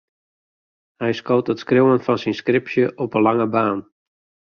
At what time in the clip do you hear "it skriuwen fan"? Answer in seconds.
1.53-2.19